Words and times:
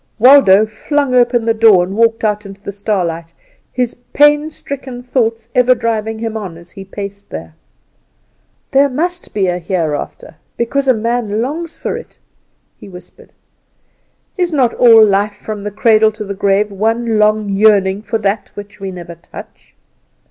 Waldo 0.17 0.65
flung 0.65 1.13
open 1.13 1.45
the 1.45 1.53
door, 1.53 1.83
and 1.83 1.95
walked 1.95 2.23
out 2.23 2.43
into 2.43 2.59
the 2.59 2.71
starlight, 2.71 3.35
his 3.71 3.93
pain 4.13 4.49
stricken 4.49 5.03
thoughts 5.03 5.47
ever 5.53 5.75
driving 5.75 6.17
him 6.17 6.35
on 6.35 6.57
as 6.57 6.71
he 6.71 6.83
paced 6.83 7.29
there. 7.29 7.53
"There 8.71 8.89
must 8.89 9.31
be 9.31 9.45
a 9.45 9.59
Hereafter 9.59 10.37
because 10.57 10.87
man 10.91 11.39
longs 11.43 11.77
for 11.77 11.95
it!" 11.97 12.17
he 12.79 12.89
whispered. 12.89 13.31
"Is 14.39 14.51
not 14.51 14.73
all 14.73 15.05
life 15.05 15.35
from 15.35 15.63
the 15.63 15.69
cradle 15.69 16.11
to 16.13 16.23
the 16.23 16.33
grave 16.33 16.71
one 16.71 17.19
long 17.19 17.49
yearning 17.49 18.01
for 18.01 18.17
that 18.17 18.49
which 18.55 18.79
we 18.79 18.89
never 18.89 19.13
touch? 19.13 19.75